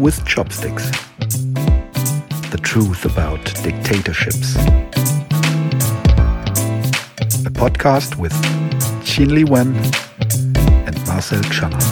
[0.00, 0.90] With Chopsticks.
[2.48, 4.56] The truth about dictatorships.
[7.44, 8.32] A podcast with
[9.04, 9.76] Xin Li Wen
[10.86, 11.84] and Marcel Channer.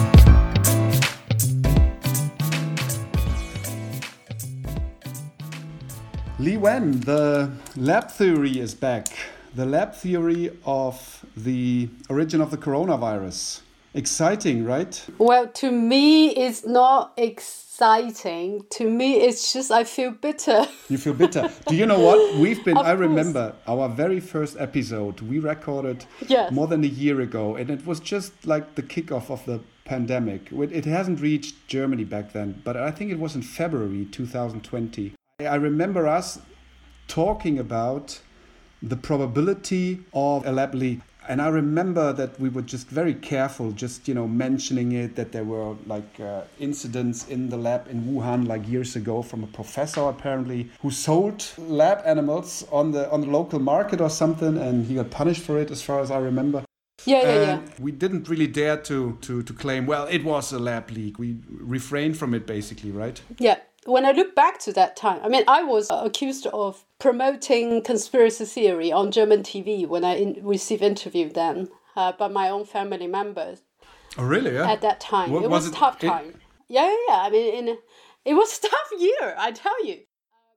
[6.39, 9.05] Li Wen, the lab theory is back.
[9.53, 13.61] The lab theory of the origin of the coronavirus.
[13.93, 15.03] Exciting, right?
[15.17, 18.65] Well, to me, it's not exciting.
[18.71, 20.67] To me, it's just I feel bitter.
[20.89, 21.49] You feel bitter.
[21.67, 22.35] Do you know what?
[22.35, 22.99] We've been, Of I course.
[23.09, 26.51] remember our very first episode we recorded Yes.
[26.51, 30.51] more than a year ago, and it was just like the kickoff of the pandemic.
[30.51, 35.13] It it hasn't reached Germany back then, but I think it was in February 2020.
[35.39, 36.39] I remember us
[37.07, 38.21] talking about
[38.83, 40.99] the probability of a lab leak.
[41.29, 45.31] And I remember that we were just very careful, just you know, mentioning it that
[45.31, 49.47] there were like uh, incidents in the lab in Wuhan like years ago from a
[49.47, 54.87] professor apparently who sold lab animals on the on the local market or something, and
[54.87, 56.63] he got punished for it, as far as I remember.
[57.05, 57.61] Yeah, yeah, yeah.
[57.79, 61.19] We didn't really dare to to to claim, well, it was a lab leak.
[61.19, 63.21] We refrained from it, basically, right?
[63.37, 63.57] Yeah.
[63.89, 68.45] When I look back to that time, I mean, I was accused of promoting conspiracy
[68.45, 73.07] theory on German TV when I in- received interview then uh, by my own family
[73.07, 73.61] members
[74.17, 74.53] Oh, really?
[74.53, 74.71] Yeah.
[74.71, 75.31] at that time.
[75.31, 76.39] What it was, was it- tough it- time.
[76.67, 77.21] yeah, yeah, yeah.
[77.25, 77.77] I mean, in,
[78.25, 79.97] it was a tough year, I tell you.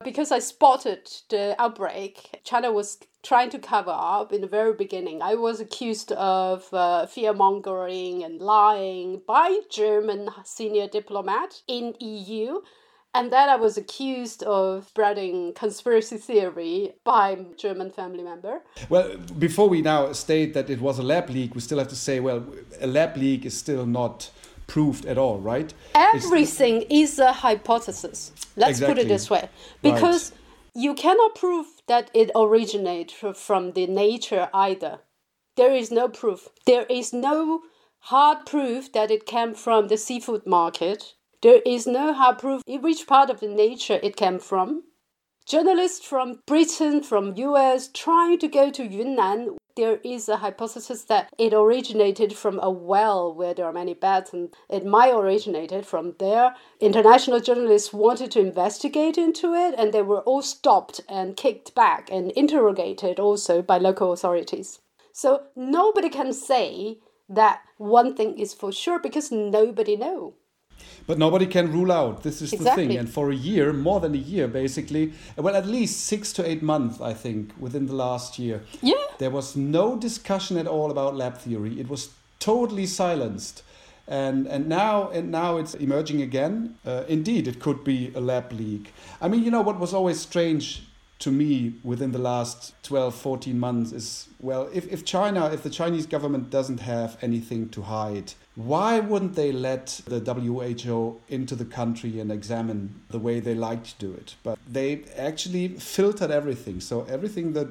[0.04, 5.22] Because I spotted the outbreak, China was trying to cover up in the very beginning.
[5.22, 12.60] I was accused of uh, fear mongering and lying by German senior diplomat in EU.
[13.14, 18.62] And then I was accused of spreading conspiracy theory by German family member.
[18.88, 21.96] Well, before we now state that it was a lab leak, we still have to
[21.96, 22.42] say, well,
[22.80, 24.30] a lab leak is still not
[24.66, 25.74] proved at all, right?
[25.94, 28.32] It's- Everything is a hypothesis.
[28.56, 29.48] Let's put it this way.
[29.82, 30.32] Because
[30.74, 35.00] you cannot prove that it originated from the nature either.
[35.56, 36.48] There is no proof.
[36.64, 37.60] There is no
[38.06, 41.12] hard proof that it came from the seafood market.
[41.42, 44.84] There is no hard proof in which part of the nature it came from.
[45.44, 51.30] Journalists from Britain, from US, trying to go to Yunnan, there is a hypothesis that
[51.38, 56.14] it originated from a well where there are many bats and it might originated from
[56.20, 56.54] there.
[56.78, 62.08] International journalists wanted to investigate into it and they were all stopped and kicked back
[62.12, 64.78] and interrogated also by local authorities.
[65.12, 66.98] So nobody can say
[67.28, 70.34] that one thing is for sure because nobody know.
[71.06, 72.22] But nobody can rule out.
[72.22, 72.96] This is the thing.
[72.96, 76.62] And for a year, more than a year, basically, well, at least six to eight
[76.62, 78.94] months, I think, within the last year, Yeah.
[79.18, 81.80] there was no discussion at all about lab theory.
[81.80, 83.62] It was totally silenced.
[84.08, 86.76] And, and now and now it's emerging again.
[86.84, 88.92] Uh, indeed, it could be a lab leak.
[89.20, 90.82] I mean, you know what was always strange
[91.20, 95.70] to me within the last 12, 14 months is well, if, if China, if the
[95.70, 101.64] Chinese government doesn't have anything to hide, why wouldn't they let the WHO into the
[101.64, 104.36] country and examine the way they like to do it?
[104.42, 106.80] But they actually filtered everything.
[106.80, 107.68] So everything that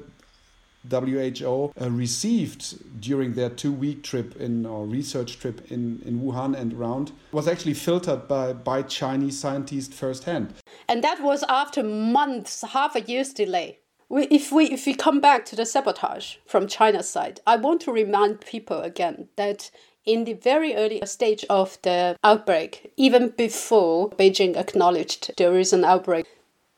[0.90, 6.72] WHO uh, received during their two-week trip in or research trip in, in Wuhan and
[6.72, 10.54] around was actually filtered by, by Chinese scientists firsthand.
[10.88, 13.78] And that was after months, half a year's delay.
[14.10, 17.92] If we if we come back to the sabotage from China's side, I want to
[17.92, 19.70] remind people again that
[20.04, 25.84] in the very early stage of the outbreak, even before Beijing acknowledged there is an
[25.84, 26.26] outbreak,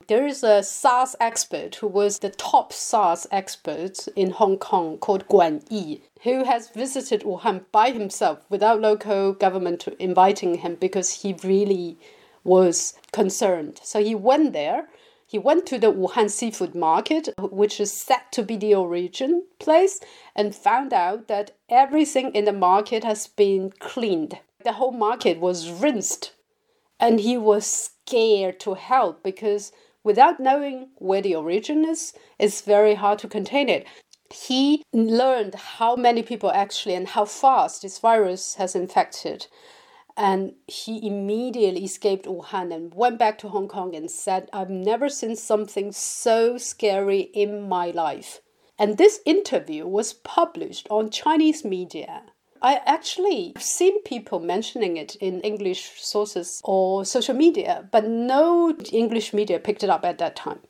[0.06, 5.26] there is a SARS expert who was the top SARS expert in Hong Kong called
[5.28, 11.34] Guan Yi, who has visited Wuhan by himself without local government inviting him because he
[11.42, 11.96] really
[12.42, 13.80] was concerned.
[13.82, 14.88] So he went there.
[15.34, 19.98] He went to the Wuhan seafood market, which is said to be the origin place,
[20.36, 24.38] and found out that everything in the market has been cleaned.
[24.62, 26.34] The whole market was rinsed
[27.00, 29.72] and he was scared to help because
[30.04, 33.88] without knowing where the origin is it's very hard to contain it
[34.32, 39.48] he learned how many people actually and how fast this virus has infected
[40.16, 45.08] and he immediately escaped Wuhan and went back to Hong Kong and said, I've never
[45.08, 48.40] seen something so scary in my life.
[48.78, 52.22] And this interview was published on Chinese media.
[52.62, 58.74] I actually have seen people mentioning it in English sources or social media, but no
[58.90, 60.60] English media picked it up at that time.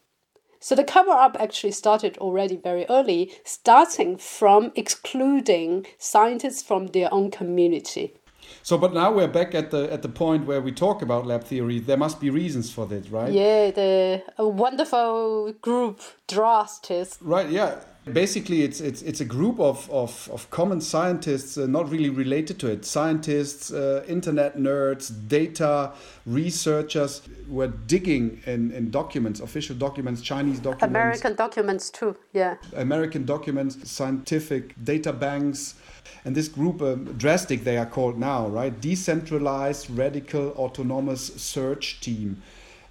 [0.58, 7.12] So the cover up actually started already very early, starting from excluding scientists from their
[7.12, 8.14] own community.
[8.62, 11.44] So, but now we're back at the at the point where we talk about lab
[11.44, 11.78] theory.
[11.78, 13.32] There must be reasons for this, right?
[13.32, 17.18] Yeah, the a wonderful group DRASTIC.
[17.20, 17.50] Right.
[17.50, 17.76] Yeah.
[18.12, 22.58] Basically, it's it's it's a group of of, of common scientists, uh, not really related
[22.58, 22.84] to it.
[22.84, 25.92] Scientists, uh, internet nerds, data
[26.26, 32.14] researchers were digging in, in documents, official documents, Chinese documents, American documents too.
[32.34, 32.56] Yeah.
[32.76, 35.74] American documents, scientific data banks.
[36.24, 38.78] And this group, um, DRASTIC, they are called now, right?
[38.80, 42.42] Decentralized Radical Autonomous Search Team.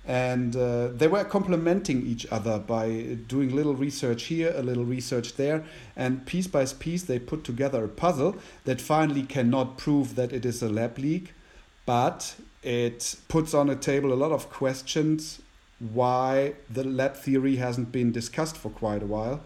[0.06, 5.36] And uh, they were complementing each other by doing little research here, a little research
[5.36, 5.64] there.
[5.96, 10.46] And piece by piece, they put together a puzzle that finally cannot prove that it
[10.46, 11.34] is a lab leak,
[11.86, 15.42] but it puts on a table a lot of questions
[15.80, 19.42] why the lab theory hasn't been discussed for quite a while.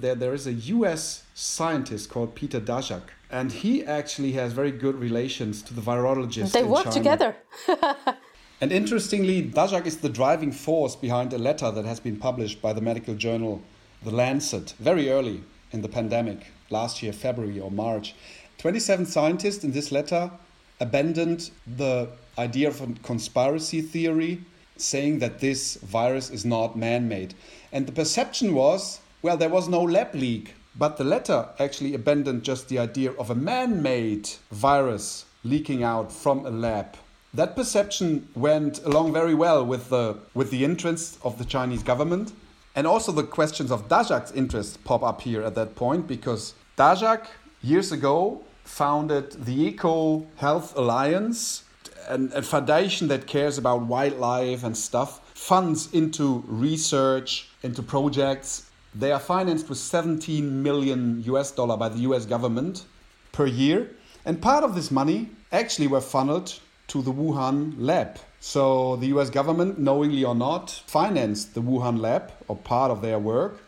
[0.00, 4.96] There, there is a US scientist called Peter Daszak, and he actually has very good
[4.96, 6.50] relations to the virologists.
[6.50, 6.96] They work China.
[6.96, 7.36] together.
[8.60, 12.72] And interestingly, Daszak is the driving force behind a letter that has been published by
[12.72, 13.62] the medical journal
[14.02, 18.16] The Lancet very early in the pandemic, last year, February or March.
[18.58, 20.32] 27 scientists in this letter
[20.80, 24.40] abandoned the idea of a conspiracy theory,
[24.76, 27.34] saying that this virus is not man made.
[27.70, 32.44] And the perception was well, there was no lab leak, but the letter actually abandoned
[32.44, 36.96] just the idea of a man made virus leaking out from a lab.
[37.34, 42.32] That perception went along very well with the, with the interests of the Chinese government.
[42.74, 47.26] And also the questions of Daszak's interests pop up here at that point because Daszak,
[47.60, 51.64] years ago, founded the Eco Health Alliance,
[52.08, 58.67] an, a foundation that cares about wildlife and stuff, funds into research, into projects.
[58.98, 62.84] They are financed with 17 million US dollar by the US government
[63.30, 63.90] per year.
[64.24, 66.58] And part of this money actually were funneled
[66.88, 68.18] to the Wuhan lab.
[68.40, 73.20] So the US government, knowingly or not, financed the Wuhan lab or part of their
[73.20, 73.60] work.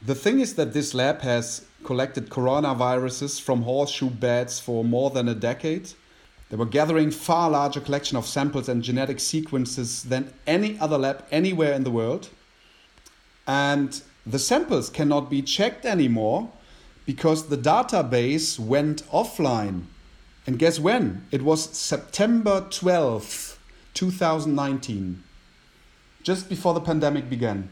[0.00, 5.28] The thing is that this lab has collected coronaviruses from horseshoe bats for more than
[5.28, 5.92] a decade.
[6.48, 11.24] They were gathering far larger collection of samples and genetic sequences than any other lab
[11.30, 12.30] anywhere in the world.
[13.46, 14.00] And
[14.30, 16.50] the samples cannot be checked anymore
[17.06, 19.84] because the database went offline.
[20.46, 21.26] And guess when?
[21.30, 23.56] It was September 12th,
[23.94, 25.22] 2019,
[26.22, 27.70] just before the pandemic began.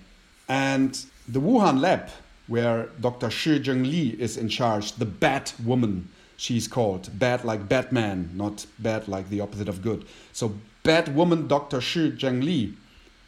[0.49, 0.99] And
[1.29, 2.09] the Wuhan lab,
[2.47, 3.31] where Dr.
[3.31, 7.19] Shi Zhengli is in charge, the Bat Woman, she's called.
[7.19, 10.07] Bad like Batman, not bad like the opposite of good.
[10.33, 11.81] So, Bat Woman Dr.
[11.81, 12.75] Shi Zhengli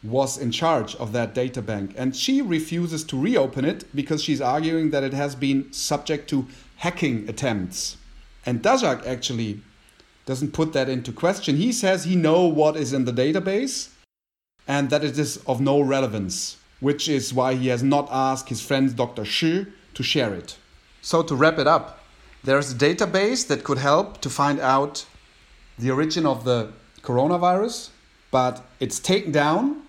[0.03, 1.93] was in charge of that data bank.
[1.97, 6.47] And she refuses to reopen it because she's arguing that it has been subject to
[6.77, 7.97] hacking attempts.
[8.45, 9.61] And Daszak actually
[10.25, 11.57] doesn't put that into question.
[11.57, 13.89] He says he know what is in the database
[14.67, 18.61] and that it is of no relevance, which is why he has not asked his
[18.61, 19.25] friend Dr.
[19.25, 20.57] Shi to share it.
[21.01, 21.99] So to wrap it up,
[22.43, 25.05] there's a database that could help to find out
[25.77, 26.71] the origin of the
[27.01, 27.89] coronavirus,
[28.31, 29.81] but it's taken down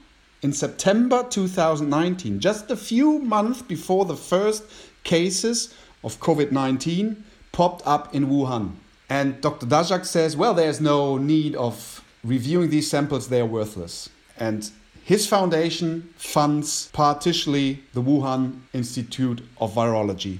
[0.42, 4.64] in September 2019, just a few months before the first
[5.04, 8.72] cases of COVID 19 popped up in Wuhan.
[9.08, 9.66] And Dr.
[9.66, 14.08] Daszak says, well, there's no need of reviewing these samples, they're worthless.
[14.38, 14.70] And
[15.04, 20.38] his foundation funds partially the Wuhan Institute of Virology.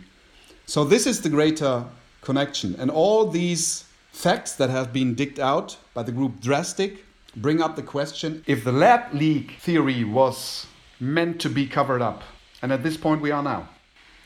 [0.66, 1.85] So this is the greater
[2.21, 2.76] connection.
[2.78, 6.99] And all these facts that have been digged out by the group DRASTIC
[7.40, 10.66] bring up the question if the lab leak theory was
[10.99, 12.23] meant to be covered up.
[12.61, 13.68] And at this point we are now.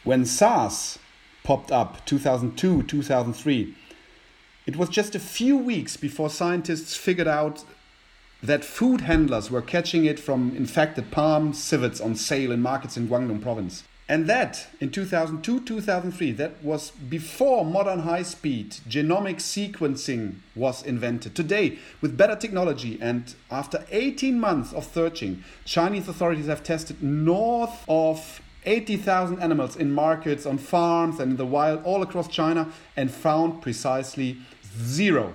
[0.03, 0.99] When SARS
[1.45, 3.75] popped up 2002, 2003,
[4.67, 7.65] it was just a few weeks before scientists figured out
[8.43, 13.09] that food handlers were catching it from infected palm civets on sale in markets in
[13.09, 13.85] Guangdong province.
[14.07, 21.35] And that in 2002 2003, that was before modern high speed genomic sequencing was invented.
[21.35, 27.83] Today, with better technology and after 18 months of searching, Chinese authorities have tested north
[27.89, 33.11] of 80,000 animals in markets, on farms, and in the wild all across China and
[33.11, 34.39] found precisely
[34.77, 35.33] zero.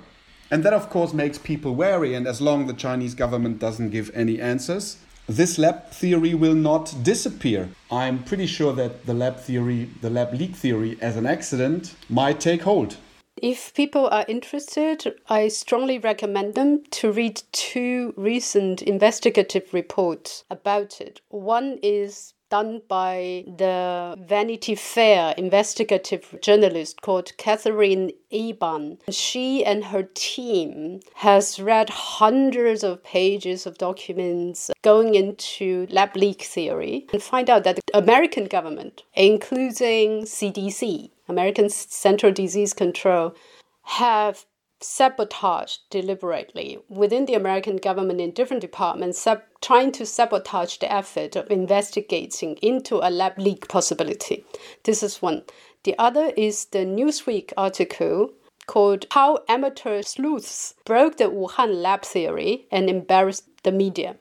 [0.52, 2.14] And that, of course, makes people wary.
[2.16, 4.98] And as long the Chinese government doesn't give any answers,
[5.30, 7.70] this lab theory will not disappear.
[7.92, 12.40] I'm pretty sure that the lab theory, the lab leak theory as an accident, might
[12.40, 12.98] take hold.
[13.38, 21.00] If people are interested, I strongly recommend them to read two recent investigative reports about
[21.00, 21.22] it.
[21.30, 28.98] One is done by the Vanity Fair investigative journalist called Katherine Eban.
[29.10, 36.42] She and her team has read hundreds of pages of documents going into lab leak
[36.42, 43.36] theory and find out that the American government, including CDC, American Central Disease Control,
[43.84, 44.46] have
[44.82, 49.28] sabotaged deliberately within the American government in different departments,
[49.62, 54.46] trying to sabotage the effort of investigating into a lab leak possibility.
[54.84, 55.44] This is one.
[55.84, 58.32] The other is the Newsweek article
[58.68, 64.18] called How Amateur Sleuths Broke the Wuhan Lab Theory and Embarrassed the Media.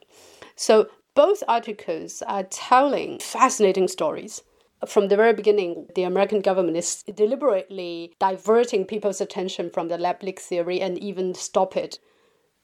[0.55, 4.41] So both articles are telling fascinating stories
[4.87, 10.23] from the very beginning, the American government is deliberately diverting people's attention from the lab
[10.23, 11.99] leak theory and even stop it,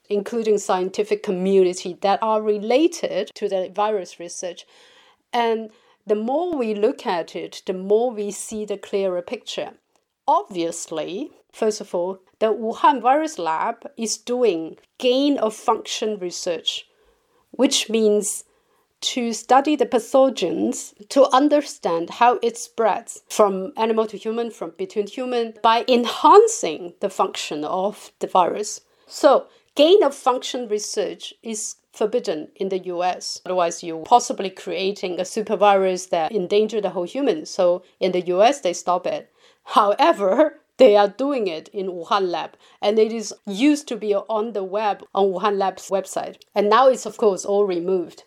[0.09, 4.65] including scientific community that are related to the virus research.
[5.33, 5.71] And
[6.07, 9.71] the more we look at it, the more we see the clearer picture.
[10.27, 16.87] Obviously, first of all, the Wuhan virus lab is doing gain of function research,
[17.51, 18.45] which means
[19.05, 25.05] to study the pathogens to understand how it spreads from animal to human, from between
[25.05, 28.81] human, by enhancing the function of the virus.
[29.05, 29.45] So,
[29.75, 33.41] gain of function research is forbidden in the US.
[33.45, 37.45] Otherwise, you're possibly creating a super virus that endanger the whole human.
[37.45, 39.31] So, in the US, they stop it.
[39.65, 44.53] However, they are doing it in Wuhan lab and it is used to be on
[44.53, 46.37] the web on Wuhan lab's website.
[46.53, 48.23] And now it's of course all removed.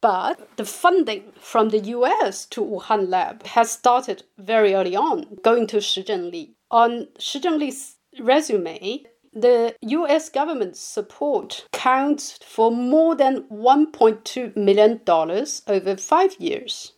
[0.00, 5.66] But the funding from the US to Wuhan lab has started very early on, going
[5.68, 6.54] to Shi Zhengli.
[6.70, 15.96] On Shi Zhengli's resume, the US government support counts for more than $1.2 million over
[15.96, 16.92] five years.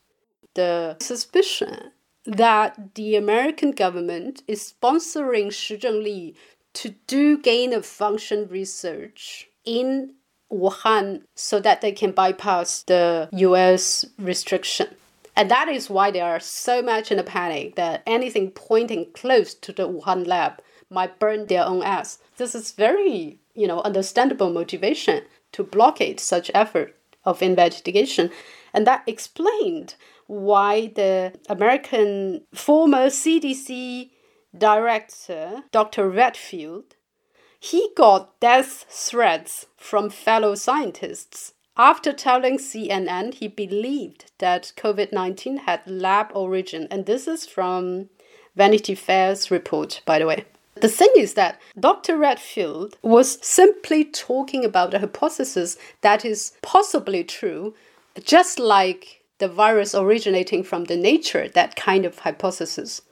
[0.55, 1.93] The suspicion
[2.25, 6.35] that the American government is sponsoring Shi Zhengli
[6.75, 10.15] to do gain of function research in
[10.53, 14.89] Wuhan so that they can bypass the US restriction.
[15.35, 19.55] And that is why they are so much in a panic that anything pointing close
[19.55, 22.19] to the Wuhan lab might burn their own ass.
[22.37, 28.31] This is very, you know, understandable motivation to blockade such effort of investigation.
[28.75, 29.95] And that explained
[30.27, 34.11] why the American former CDC
[34.57, 36.09] director, Dr.
[36.09, 36.95] Redfield,
[37.65, 41.55] he got death threats from fellow scientists.
[41.77, 48.09] After telling CNN he believed that COVID 19 had lab origin, and this is from
[48.57, 50.45] Vanity Fair's report, by the way.
[50.75, 52.19] The thing is that Dr.
[52.19, 57.77] Redfield was simply talking about a hypothesis that is possibly true,
[58.25, 63.03] just like the virus originating from the nature, that kind of hypothesis.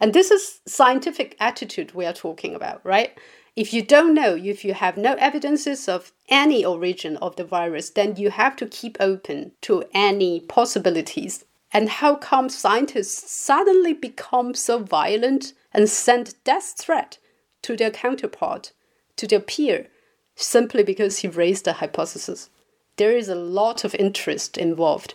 [0.00, 3.16] And this is scientific attitude we are talking about, right?
[3.56, 7.90] If you don't know, if you have no evidences of any origin of the virus,
[7.90, 11.44] then you have to keep open to any possibilities.
[11.72, 17.18] And how come scientists suddenly become so violent and send death threat
[17.62, 18.72] to their counterpart,
[19.16, 19.88] to their peer,
[20.34, 22.50] simply because he raised a hypothesis?
[22.96, 25.14] There is a lot of interest involved.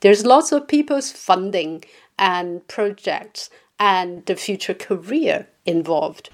[0.00, 1.84] There's lots of people's funding
[2.18, 6.30] and projects and the future career involved.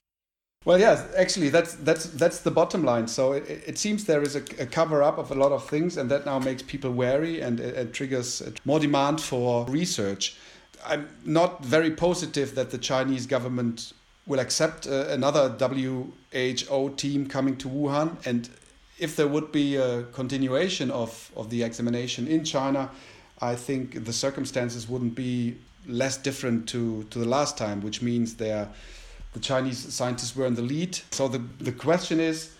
[0.68, 3.08] Well, yes, actually, that's that's that's the bottom line.
[3.08, 5.96] So it, it seems there is a, a, cover up of a lot of things,
[5.96, 10.36] and that now makes people wary and it, it triggers more demand for research.
[10.84, 13.94] I'm not very positive that the Chinese government
[14.26, 18.50] will accept uh, another WHO team coming to Wuhan, and
[18.98, 22.90] if there would be a continuation of of the examination in China,
[23.40, 25.56] I think the circumstances wouldn't be
[25.86, 28.68] less different to to the last time, which means they're
[29.32, 30.98] the Chinese scientists were in the lead.
[31.10, 32.52] So the, the question is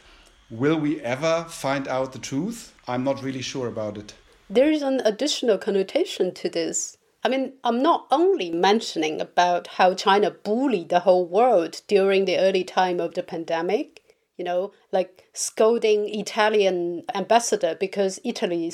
[0.50, 2.74] will we ever find out the truth?
[2.86, 4.14] I'm not really sure about it.
[4.48, 6.96] There is an additional connotation to this.
[7.22, 12.38] I mean, I'm not only mentioning about how China bullied the whole world during the
[12.38, 14.02] early time of the pandemic,
[14.36, 18.72] you know, like scolding Italian ambassador because Italy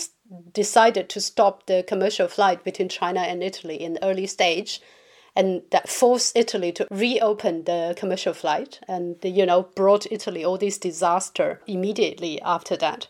[0.52, 4.80] decided to stop the commercial flight between China and Italy in early stage
[5.36, 10.58] and that forced Italy to reopen the commercial flight and you know brought Italy all
[10.58, 13.08] this disaster immediately after that.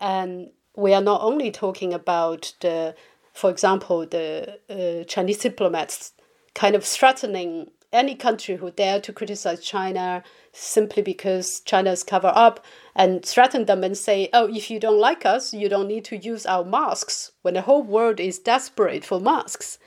[0.00, 2.94] And we are not only talking about the,
[3.32, 6.12] for example, the uh, Chinese diplomats
[6.54, 12.64] kind of threatening any country who dare to criticize China simply because China's cover up
[12.96, 16.16] and threaten them and say, oh, if you don't like us, you don't need to
[16.16, 19.78] use our masks when the whole world is desperate for masks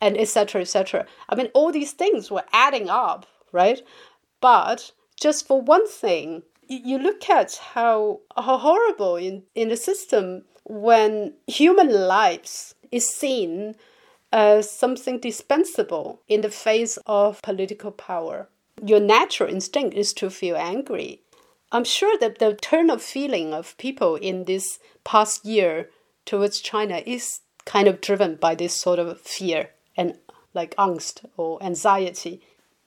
[0.00, 3.82] and etc etc i mean all these things were adding up right
[4.40, 10.44] but just for one thing you look at how, how horrible in, in the system
[10.64, 13.74] when human lives is seen
[14.32, 18.48] as something dispensable in the face of political power.
[18.84, 21.22] Your natural instinct is to feel angry.
[21.72, 25.90] I'm sure that the turn of feeling of people in this past year
[26.24, 30.18] towards China is kind of driven by this sort of fear and
[30.54, 32.40] like angst or anxiety.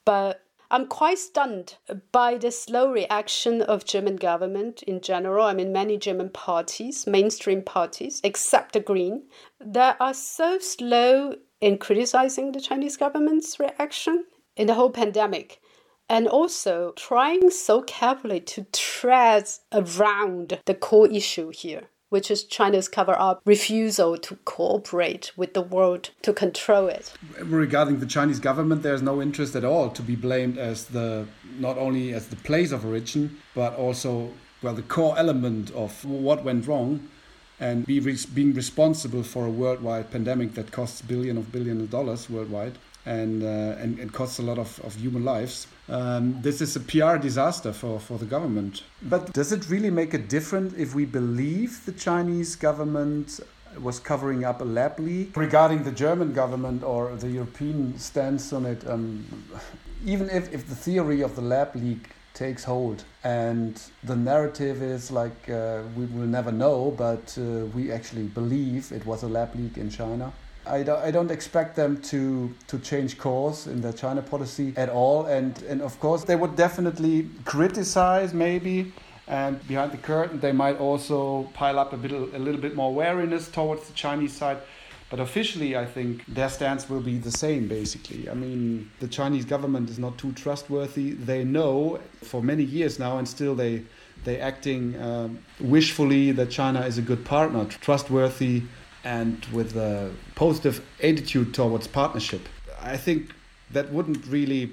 [0.06, 1.78] But I'm quite stunned
[2.12, 5.46] by the slow reaction of German government in general.
[5.46, 9.24] I mean, many German parties, mainstream parties, except the Green,
[9.60, 15.62] that are so slow in criticizing the Chinese government's reaction in the whole pandemic
[16.10, 22.88] and also trying so carefully to tread around the core issue here which is China's
[22.88, 27.12] cover up refusal to cooperate with the world to control it.
[27.42, 31.26] Regarding the Chinese government, there's no interest at all to be blamed as the
[31.58, 36.44] not only as the place of origin, but also well the core element of what
[36.44, 37.10] went wrong
[37.60, 42.30] and be being responsible for a worldwide pandemic that costs billion of billion of dollars
[42.30, 42.78] worldwide
[43.08, 45.66] and, uh, and, and costs a lot of, of human lives.
[45.90, 48.84] Um, this is a PR disaster for, for the government.
[49.02, 53.40] But does it really make a difference if we believe the Chinese government
[53.82, 55.36] was covering up a lab leak?
[55.36, 59.26] Regarding the German government or the European stance on it, um,
[60.06, 65.12] even if, if the theory of the lab leak takes hold and the narrative is
[65.12, 69.54] like uh, we will never know, but uh, we actually believe it was a lab
[69.56, 70.32] leak in China
[70.66, 74.90] I don't, I don't expect them to, to change course in their China policy at
[74.90, 75.26] all.
[75.26, 78.94] And, and of course, they would definitely criticize, maybe.
[79.28, 82.94] And behind the curtain, they might also pile up a, bit, a little bit more
[82.94, 84.58] wariness towards the Chinese side.
[85.10, 88.30] But officially, I think their stance will be the same, basically.
[88.30, 91.12] I mean, the Chinese government is not too trustworthy.
[91.12, 93.84] They know for many years now, and still they
[94.24, 98.64] they acting um, wishfully that China is a good partner, trustworthy,
[99.04, 102.48] and with a positive attitude towards partnership.
[102.82, 103.34] I think
[103.72, 104.72] that wouldn't really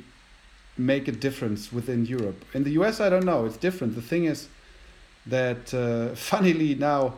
[0.76, 2.44] make a difference within Europe.
[2.54, 3.44] In the US, I don't know.
[3.44, 3.94] It's different.
[3.94, 4.48] The thing is
[5.26, 7.14] that, uh, funnily now,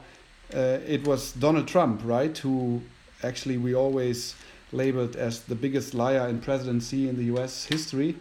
[0.55, 2.83] uh, it was Donald Trump, right, who
[3.23, 4.35] actually we always
[4.73, 8.17] labeled as the biggest liar in presidency in the US history.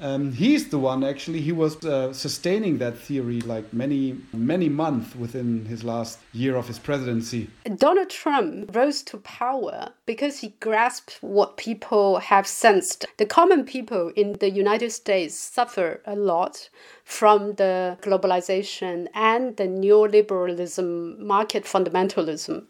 [0.00, 1.40] Um, he's the one actually.
[1.40, 6.68] He was uh, sustaining that theory like many many months within his last year of
[6.68, 7.50] his presidency.
[7.76, 13.06] Donald Trump rose to power because he grasped what people have sensed.
[13.16, 16.68] The common people in the United States suffer a lot
[17.04, 22.66] from the globalization and the neoliberalism, market fundamentalism,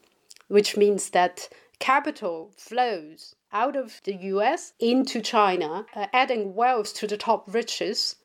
[0.49, 7.07] which means that capital flows out of the US into China, uh, adding wealth to
[7.07, 8.17] the top riches,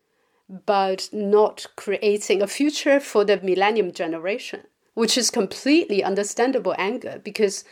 [0.65, 4.61] but not creating a future for the millennium generation,
[4.93, 7.63] which is completely understandable anger because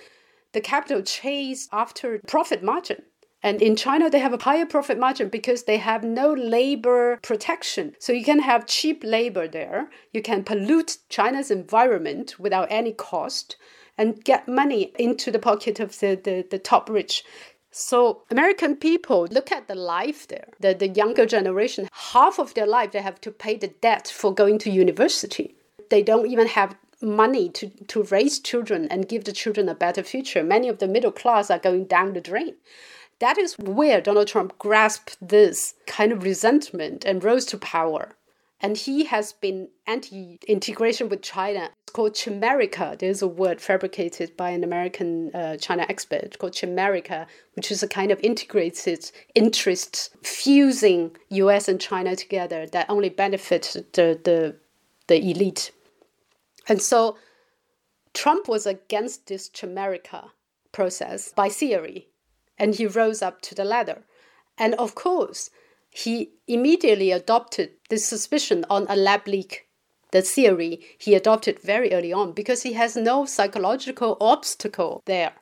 [0.54, 3.04] the capital chase after profit margin.
[3.44, 7.96] And in China, they have a higher profit margin because they have no labor protection.
[7.98, 9.90] So you can have cheap labor there.
[10.14, 13.56] You can pollute China's environment without any cost
[14.02, 17.24] and get money into the pocket of the, the, the top rich.
[17.70, 20.48] So American people look at the life there.
[20.60, 24.34] The, the younger generation, half of their life they have to pay the debt for
[24.34, 25.54] going to university.
[25.92, 30.02] They don't even have money to, to raise children and give the children a better
[30.02, 30.44] future.
[30.44, 32.56] Many of the middle class are going down the drain.
[33.20, 38.16] That is where Donald Trump grasped this kind of resentment and rose to power
[38.62, 41.69] and he has been anti-integration with China.
[41.84, 42.97] It's called chimerica.
[42.97, 47.88] There's a word fabricated by an American uh, China expert called chimerica, which is a
[47.88, 51.67] kind of integrated interest fusing U.S.
[51.67, 54.56] and China together that only benefits the the,
[55.08, 55.71] the elite.
[56.69, 57.17] And so,
[58.13, 60.30] Trump was against this chimerica
[60.71, 62.10] process by theory,
[62.60, 64.04] and he rose up to the ladder.
[64.58, 65.50] And of course,
[65.89, 69.68] he immediately adopted this suspicion on a lab leak.
[70.12, 75.34] The theory he adopted very early on because he has no psychological obstacle there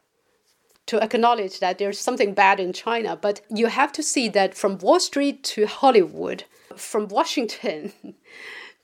[0.88, 3.16] to acknowledge that there's something bad in China.
[3.16, 6.44] But you have to see that from Wall Street to Hollywood,
[6.76, 7.94] from Washington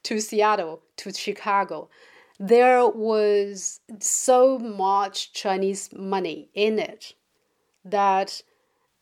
[0.04, 1.90] to Seattle to Chicago,
[2.40, 7.14] there was so much Chinese money in it
[7.84, 8.42] that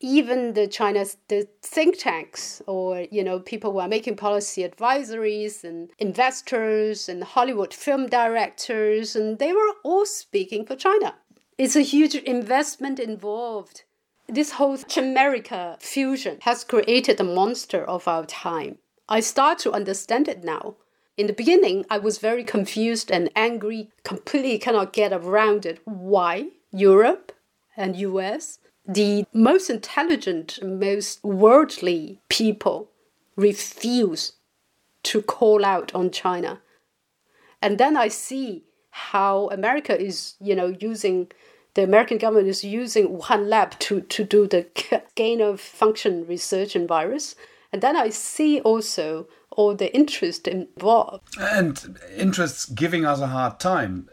[0.04, 5.64] even the China's the think tanks or you know people who are making policy advisories
[5.64, 11.16] and investors and Hollywood film directors and they were all speaking for China.
[11.58, 13.84] It's a huge investment involved.
[14.28, 18.80] This whole America fusion has created a monster of our time.
[19.08, 20.76] I start to understand it now.
[21.16, 25.80] In the beginning, I was very confused and angry, completely cannot get around it.
[25.86, 26.50] Why?
[26.72, 27.32] Europe
[27.78, 32.90] and US, the most intelligent, most worldly people
[33.36, 34.34] refuse
[35.04, 36.62] to call out on China.
[37.62, 41.32] And then I see how America is, you know, using
[41.74, 44.68] the American government is using Wuhan lab to, to do the
[45.16, 47.36] gain of function research in virus.
[47.72, 51.36] And then I see also all the interest involved.
[51.40, 54.10] And interests giving us a hard time.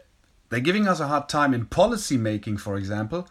[0.49, 3.27] They're giving us a hard time in policy making, for example,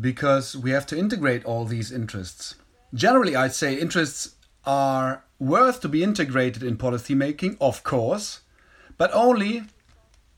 [0.00, 2.56] because we have to integrate all these interests.
[2.92, 8.40] Generally, I'd say interests are worth to be integrated in policy making, of course,
[8.96, 9.64] but only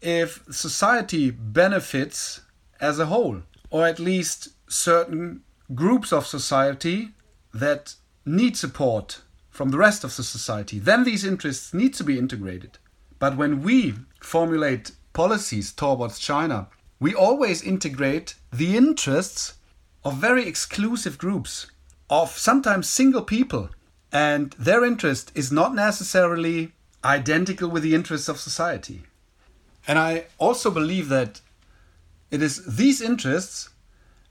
[0.00, 2.42] if society benefits
[2.80, 5.42] as a whole, or at least certain
[5.74, 7.10] groups of society
[7.52, 12.18] that need support from the rest of the society, then these interests need to be
[12.18, 12.78] integrated.
[13.18, 16.68] But when we formulate policies towards China,
[17.00, 19.54] we always integrate the interests
[20.04, 21.66] of very exclusive groups,
[22.08, 23.70] of sometimes single people,
[24.12, 26.72] and their interest is not necessarily
[27.04, 29.02] identical with the interests of society.
[29.86, 31.40] And I also believe that
[32.30, 33.70] it is these interests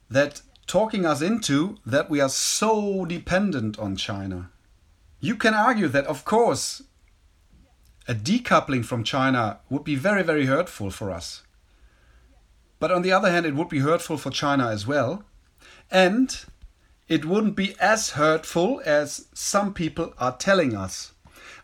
[0.09, 4.49] that talking us into that we are so dependent on China.
[5.19, 6.83] You can argue that, of course,
[8.07, 11.43] a decoupling from China would be very, very hurtful for us.
[12.79, 15.23] But on the other hand, it would be hurtful for China as well.
[15.89, 16.45] And
[17.07, 21.13] it wouldn't be as hurtful as some people are telling us.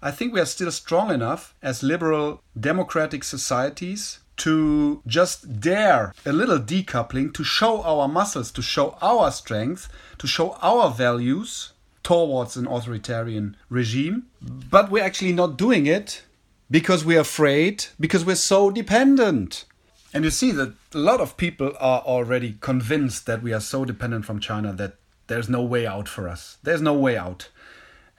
[0.02, 6.32] I think we are still strong enough as liberal democratic societies to just dare a
[6.32, 12.58] little decoupling, to show our muscles, to show our strength, to show our values towards
[12.58, 14.24] an authoritarian regime.
[14.42, 16.24] But we're actually not doing it
[16.72, 19.66] because we're afraid, because we're so dependent.
[20.14, 23.86] And you see that a lot of people are already convinced that we are so
[23.86, 24.96] dependent from China that
[25.28, 26.58] there's no way out for us.
[26.64, 27.50] There's no way out.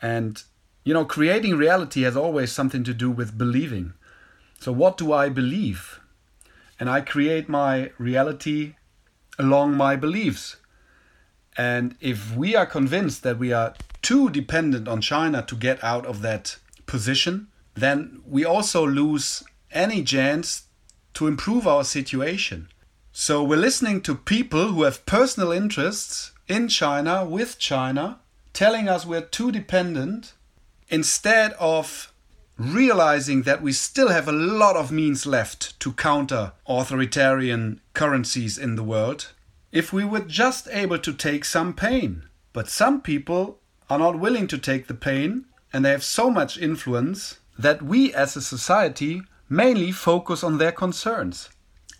[0.00, 0.42] And,
[0.84, 3.92] you know, creating reality has always something to do with believing.
[4.58, 6.00] So, what do I believe?
[6.82, 8.74] and I create my reality
[9.38, 10.56] along my beliefs.
[11.56, 16.04] And if we are convinced that we are too dependent on China to get out
[16.06, 20.64] of that position, then we also lose any chance
[21.14, 22.68] to improve our situation.
[23.12, 28.20] So we're listening to people who have personal interests in China, with China,
[28.52, 30.32] telling us we're too dependent
[30.88, 32.12] instead of
[32.58, 38.76] realizing that we still have a lot of means left to counter authoritarian currencies in
[38.76, 39.32] the world
[39.72, 42.24] if we were just able to take some pain.
[42.52, 46.58] But some people are not willing to take the pain and they have so much
[46.58, 51.50] influence that we as a society mainly focus on their concerns.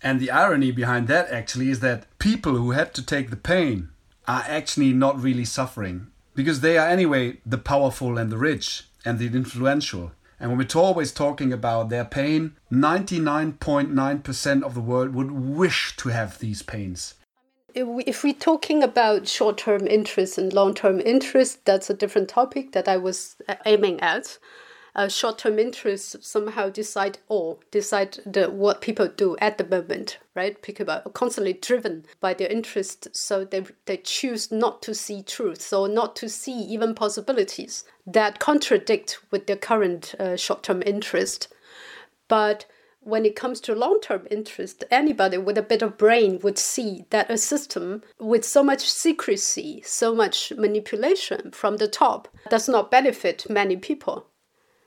[0.01, 3.89] And the irony behind that actually is that people who had to take the pain
[4.27, 9.19] are actually not really suffering because they are anyway the powerful and the rich and
[9.19, 10.11] the influential.
[10.39, 16.09] And when we're always talking about their pain, 99.9% of the world would wish to
[16.09, 17.13] have these pains.
[17.75, 22.71] If we're talking about short term interest and long term interest, that's a different topic
[22.71, 23.35] that I was
[23.65, 24.39] aiming at
[24.95, 30.61] uh, short-term interests somehow decide all, decide the, what people do at the moment, right?
[30.61, 35.61] People are constantly driven by their interests, so they, they choose not to see truth,
[35.61, 41.47] so not to see even possibilities that contradict with their current uh, short-term interest.
[42.27, 42.65] But
[42.99, 47.05] when it comes to long term interest, anybody with a bit of brain would see
[47.09, 52.91] that a system with so much secrecy, so much manipulation from the top, does not
[52.91, 54.27] benefit many people.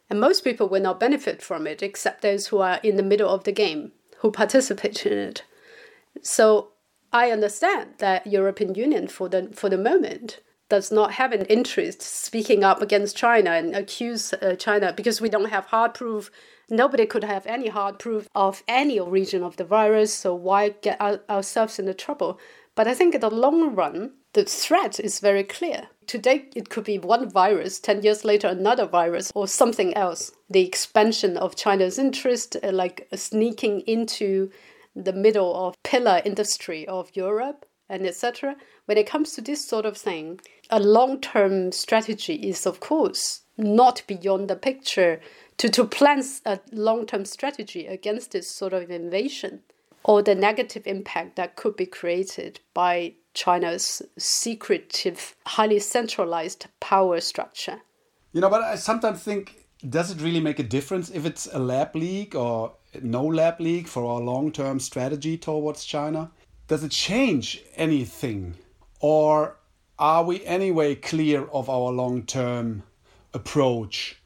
[0.08, 3.28] And most people will not benefit from it except those who are in the middle
[3.28, 5.44] of the game, who participate in it.
[6.22, 6.72] So
[7.12, 12.02] I understand that European Union for the for the moment does not have an interest
[12.02, 16.30] speaking up against China and accuse uh, China because we don't have hard proof.
[16.68, 21.00] Nobody could have any hard proof of any origin of the virus, so why get
[21.00, 22.40] our, ourselves into trouble?
[22.74, 25.88] But I think in the long run, the threat is very clear.
[26.06, 30.30] Today, it could be one virus, 10 years later, another virus, or something else.
[30.50, 34.50] The expansion of China's interest, uh, like uh, sneaking into
[34.94, 38.56] the middle of pillar industry of Europe, and etc.
[38.84, 43.40] When it comes to this sort of thing, a long term strategy is, of course,
[43.56, 45.18] not beyond the picture
[45.56, 49.60] to, to plan a long term strategy against this sort of invasion
[50.04, 57.82] or the negative impact that could be created by China's secretive, highly centralized power structure.
[58.32, 61.58] You know, but I sometimes think does it really make a difference if it's a
[61.58, 62.72] lab leak or
[63.02, 66.30] no lab leak for our long term strategy towards China?
[66.66, 68.56] Does it change anything?
[69.00, 69.58] Or
[69.98, 72.84] are we anyway clear of our long term
[73.34, 74.16] approach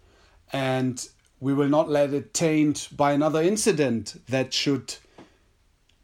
[0.53, 1.09] and
[1.40, 4.94] we will not let it taint by another incident that should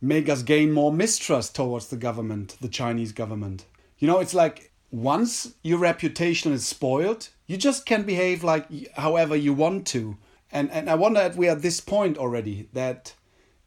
[0.06, 3.64] make us gain more mistrust towards the government, the Chinese government?
[3.98, 9.36] You know, it's like once your reputation is spoiled, you just can behave like however
[9.36, 10.16] you want to.
[10.50, 13.14] And, and I wonder if we are at this point already that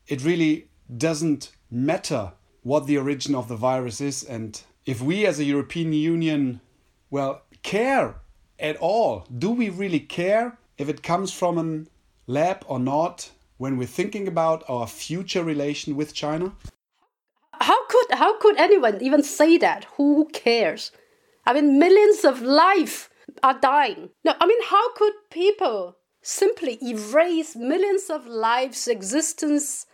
[0.08, 5.40] it really doesn't matter what the origin of the virus is and if we as
[5.40, 6.62] a European Union,
[7.12, 8.16] well, care
[8.58, 9.26] at all.
[9.38, 14.28] Do we really care if it comes from a lab or not when we're thinking
[14.28, 16.54] about our future relation with China?
[17.54, 19.86] How could how could anyone even say that?
[19.98, 20.92] Who cares?
[21.46, 23.10] I mean, millions of lives
[23.44, 24.10] are dying.
[24.24, 29.86] No, I mean, how could people simply erase millions of lives' existence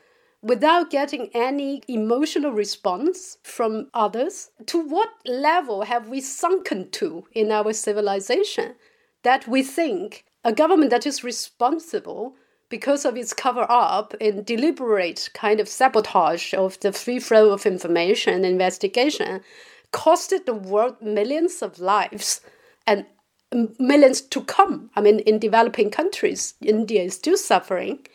[0.42, 4.52] without getting any emotional response from others?
[4.68, 8.76] To what level have we sunken to in our civilization
[9.24, 12.36] that we think a government that is responsible
[12.70, 17.66] because of its cover up and deliberate kind of sabotage of the free flow of
[17.66, 19.42] information and investigation
[19.92, 22.42] costed the world millions of lives
[22.88, 23.06] and
[23.80, 24.90] millions to come.
[24.96, 28.06] I mean, in developing countries, India is still suffering.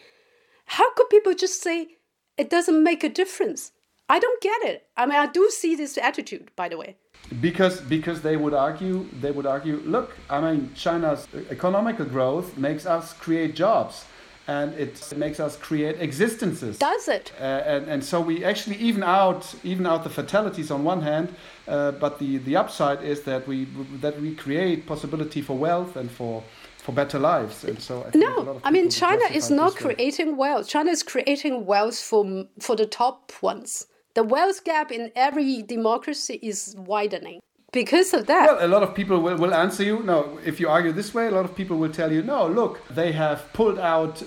[0.66, 1.88] How could people just say
[2.36, 3.72] it doesn't make a difference?
[4.08, 4.88] I don't get it.
[4.96, 6.96] I mean, I do see this attitude, by the way.
[7.40, 12.86] Because because they would argue they would argue, look, I mean, China's economical growth makes
[12.86, 14.04] us create jobs
[14.50, 16.76] and it makes us create existences.
[16.78, 17.32] Does it?
[17.38, 21.28] Uh, and, and so we actually even out even out the fatalities on one hand,
[21.68, 23.66] uh, but the, the upside is that we
[24.04, 26.42] that we create possibility for wealth and for
[26.78, 27.62] for better lives.
[27.64, 30.66] And so I no, I mean China is not creating wealth.
[30.68, 32.22] China is creating wealth for
[32.58, 33.86] for the top ones.
[34.14, 37.40] The wealth gap in every democracy is widening
[37.72, 38.46] because of that.
[38.46, 40.02] Well, a lot of people will, will answer you.
[40.02, 42.86] No, if you argue this way, a lot of people will tell you, no, look,
[42.88, 44.22] they have pulled out,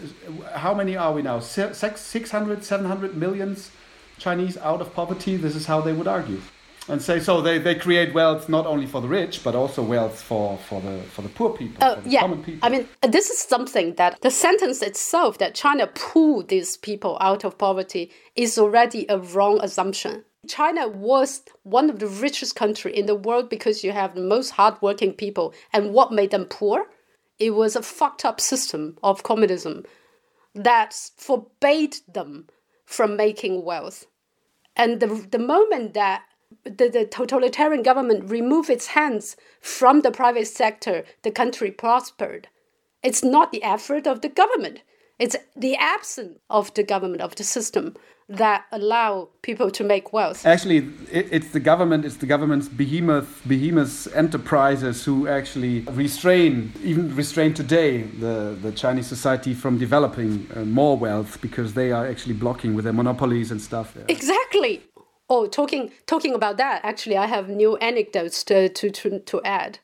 [0.54, 1.40] how many are we now?
[1.40, 3.72] 600, 700 millions
[4.18, 5.36] Chinese out of poverty.
[5.38, 6.42] This is how they would argue.
[6.90, 10.22] And say so they, they create wealth not only for the rich but also wealth
[10.22, 12.20] for, for the for the poor people, uh, yeah.
[12.20, 12.60] common people.
[12.62, 17.46] I mean this is something that the sentence itself that China pulled these people out
[17.46, 23.06] of poverty is already a wrong assumption China was one of the richest country in
[23.06, 25.54] the world because you have the most hardworking people.
[25.72, 26.88] And what made them poor?
[27.40, 29.86] It was a fucked up system of communism
[30.54, 32.48] that forbade them
[32.86, 34.06] from making wealth.
[34.76, 36.24] And the, the moment that
[36.64, 42.48] the, the totalitarian government removed its hands from the private sector, the country prospered.
[43.02, 44.82] It's not the effort of the government.
[45.20, 47.96] It's the absence of the government, of the system,
[48.30, 50.46] that allow people to make wealth.
[50.46, 50.78] Actually,
[51.12, 57.54] it, it's the government, it's the government's behemoth, behemoth enterprises who actually restrain, even restrain
[57.54, 62.74] today, the, the Chinese society from developing uh, more wealth because they are actually blocking
[62.74, 63.94] with their monopolies and stuff.
[63.96, 64.06] Yeah.
[64.08, 64.82] Exactly.
[65.30, 69.80] Oh, talking talking about that, actually, I have new anecdotes to, to, to, to add.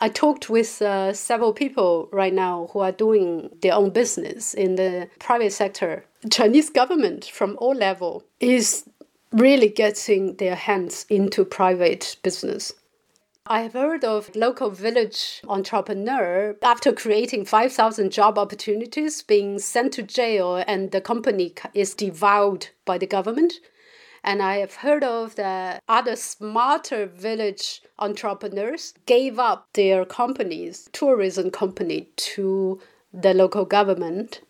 [0.00, 4.74] I talked with uh, several people right now who are doing their own business in
[4.76, 6.04] the private sector.
[6.30, 8.88] Chinese government from all level is
[9.32, 12.72] really getting their hands into private business.
[13.48, 20.02] I have heard of local village entrepreneur after creating 5,000 job opportunities being sent to
[20.02, 23.54] jail and the company is devoured by the government.
[24.26, 31.52] And I have heard of the other smarter village entrepreneurs gave up their companies, tourism
[31.52, 32.80] company, to
[33.14, 34.40] the local government.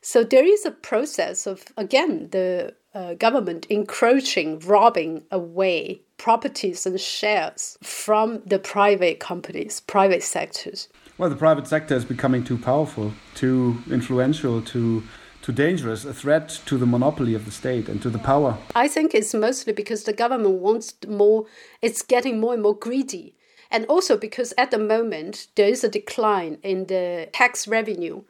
[0.00, 6.98] So there is a process of, again, the uh, government encroaching, robbing away properties and
[6.98, 10.88] shares from the private companies, private sectors.
[11.18, 15.02] Well, the private sector is becoming too powerful, too influential, too
[15.42, 18.58] too dangerous, a threat to the monopoly of the state and to the power?
[18.74, 21.46] I think it's mostly because the government wants more,
[21.82, 23.34] it's getting more and more greedy.
[23.70, 28.22] And also because at the moment there is a decline in the tax revenue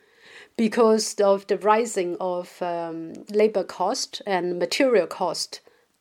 [0.57, 5.61] because of the rising of um, labor cost and material cost.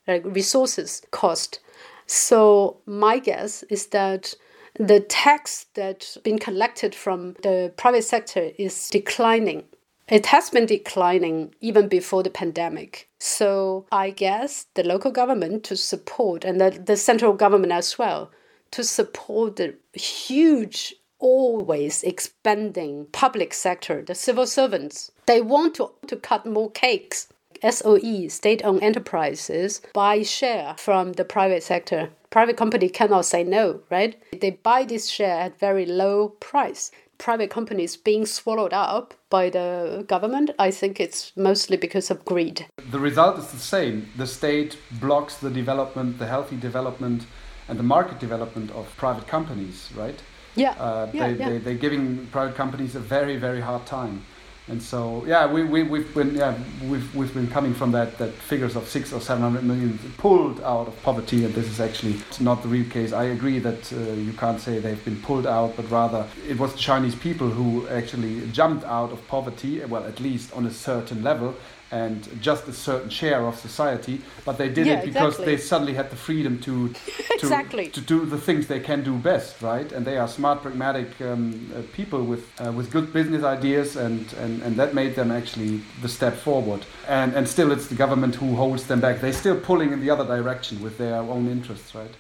[0.10, 1.60] like resources cost.
[2.08, 4.34] So my guess is that
[4.78, 9.64] the tax that's been collected from the private sector is declining.
[10.10, 13.10] It has been declining even before the pandemic.
[13.20, 18.32] So I guess the local government to support and the, the central government as well
[18.72, 25.12] to support the huge always expanding public sector, the civil servants.
[25.26, 27.28] They want to, to cut more cakes.
[27.68, 32.10] SOE, state owned enterprises, buy share from the private sector.
[32.30, 34.16] Private company cannot say no, right?
[34.40, 36.90] They buy this share at very low price.
[37.20, 42.66] Private companies being swallowed up by the government, I think it's mostly because of greed.
[42.92, 44.10] The result is the same.
[44.16, 47.26] The state blocks the development, the healthy development,
[47.68, 50.18] and the market development of private companies, right?
[50.56, 50.72] Yeah.
[50.80, 51.50] Uh, yeah, they, yeah.
[51.50, 54.24] They, they're giving private companies a very, very hard time.
[54.70, 58.32] And so, yeah, we, we, we've been, yeah, we've, we've been coming from that, that
[58.34, 61.44] figures of six or 700 million pulled out of poverty.
[61.44, 63.12] And this is actually not the real case.
[63.12, 66.74] I agree that uh, you can't say they've been pulled out, but rather it was
[66.74, 71.24] the Chinese people who actually jumped out of poverty, well, at least on a certain
[71.24, 71.56] level,
[71.92, 75.46] and just a certain share of society, but they did yeah, it because exactly.
[75.46, 77.88] they suddenly had the freedom to to, exactly.
[77.90, 79.92] to do the things they can do best, right?
[79.92, 84.32] And they are smart, pragmatic um, uh, people with uh, with good business ideas, and,
[84.34, 86.86] and, and that made them actually the step forward.
[87.08, 89.22] And and still, it's the government who holds them back.
[89.22, 92.12] They're still pulling in the other direction with their own interests, right?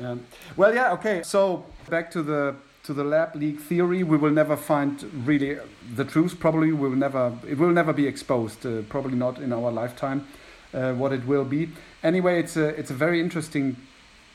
[0.00, 1.22] Um, well, yeah, okay.
[1.22, 2.54] So back to the
[2.88, 5.58] to the lab leak theory, we will never find really
[5.94, 6.40] the truth.
[6.40, 7.36] Probably we will never.
[7.46, 8.64] It will never be exposed.
[8.64, 10.26] Uh, probably not in our lifetime.
[10.72, 11.68] Uh, what it will be.
[12.02, 13.76] Anyway, it's a it's a very interesting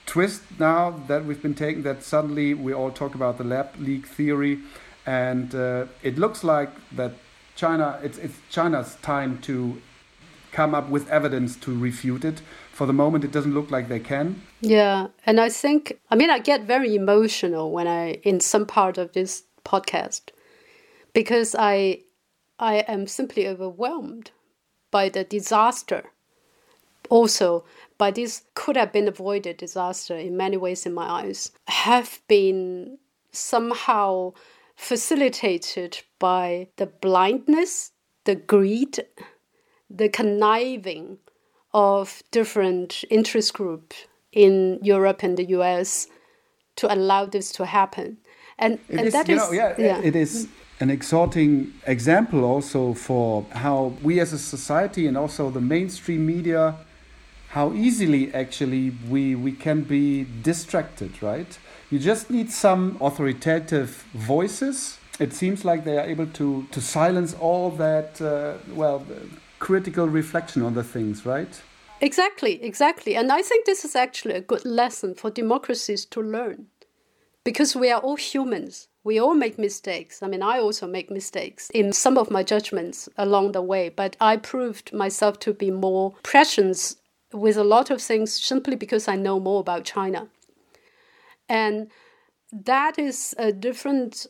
[0.05, 1.81] twist now that we've been taking.
[1.81, 4.59] That suddenly we all talk about the lab leak theory,
[5.07, 7.13] and uh, it looks like that
[7.55, 7.99] China.
[8.03, 9.81] It's it's China's time to
[10.51, 12.43] come up with evidence to refute it.
[12.73, 14.41] For the moment, it doesn't look like they can.
[14.59, 18.97] Yeah, and I think I mean I get very emotional when I in some part
[18.97, 20.31] of this podcast
[21.13, 22.01] because I
[22.59, 24.31] I am simply overwhelmed
[24.89, 26.11] by the disaster.
[27.09, 27.63] Also,
[27.99, 32.97] by this could have been avoided disaster in many ways in my eyes have been
[33.31, 34.33] somehow
[34.75, 37.91] facilitated by the blindness,
[38.23, 39.05] the greed,
[39.89, 41.19] the conniving
[41.73, 46.07] of different interest groups in Europe and the US
[46.75, 48.17] to allow this to happen.
[48.57, 49.99] And, it and is, that is, know, yeah, yeah.
[49.99, 50.47] it is
[50.79, 56.75] an exhorting example also for how we as a society and also the mainstream media
[57.49, 61.59] how easily actually we we can be distracted right
[61.91, 67.35] you just need some authoritative voices it seems like they are able to to silence
[67.39, 69.05] all that uh, well
[69.67, 71.53] critical reflection on the things right
[72.03, 73.15] Exactly, exactly.
[73.15, 76.67] And I think this is actually a good lesson for democracies to learn
[77.45, 78.89] because we are all humans.
[79.05, 80.21] We all make mistakes.
[80.21, 84.17] I mean, I also make mistakes in some of my judgments along the way, but
[84.19, 86.95] I proved myself to be more prescient
[87.31, 90.27] with a lot of things simply because I know more about China.
[91.47, 91.89] And
[92.51, 94.27] that is a different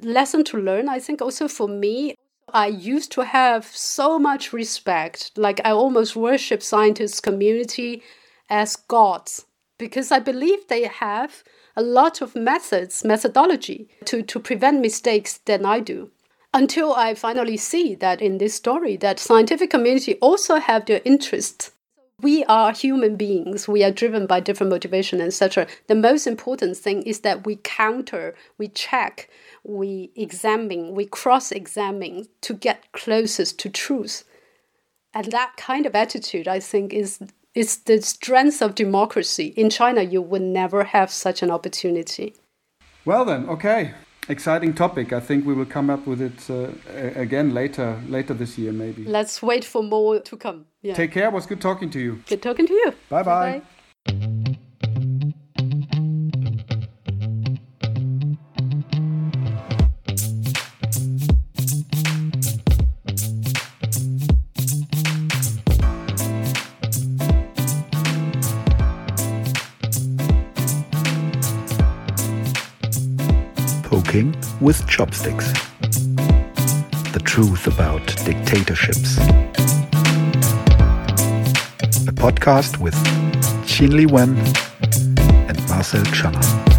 [0.00, 2.14] lesson to learn, I think, also for me.
[2.52, 8.02] I used to have so much respect, like I almost worship scientists community
[8.48, 9.46] as gods
[9.78, 11.42] because I believe they have
[11.76, 16.10] a lot of methods, methodology to, to prevent mistakes than I do.
[16.52, 21.72] Until I finally see that in this story that scientific community also have their interests.
[22.20, 23.66] We are human beings.
[23.66, 25.66] We are driven by different motivation, etc.
[25.86, 29.30] The most important thing is that we counter, we check,
[29.64, 34.24] we examine, we cross examine to get closest to truth.
[35.12, 37.20] And that kind of attitude, I think, is
[37.54, 39.46] is the strength of democracy.
[39.56, 42.34] In China, you would never have such an opportunity.
[43.04, 43.92] Well then, okay.
[44.28, 45.12] Exciting topic.
[45.12, 46.68] I think we will come up with it uh,
[47.18, 49.04] again later, later this year, maybe.
[49.04, 50.66] Let's wait for more to come.
[50.82, 50.94] Yeah.
[50.94, 51.26] Take care.
[51.26, 52.22] It was good talking to you.
[52.28, 52.94] Good talking to you.
[53.08, 53.62] Bye bye.
[74.60, 75.52] With chopsticks.
[77.12, 79.16] The truth about dictatorships.
[82.06, 82.94] A podcast with
[83.64, 84.36] Qinli Wen
[85.48, 86.69] and Marcel Channer.